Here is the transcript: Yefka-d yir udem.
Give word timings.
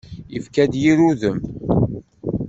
Yefka-d 0.33 0.73
yir 0.81 0.99
udem. 1.09 1.39